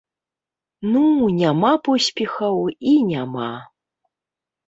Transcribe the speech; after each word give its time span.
Ну, 0.93 1.01
няма 1.41 1.73
поспехаў 1.87 2.57
і 2.93 2.93
няма. 3.11 3.51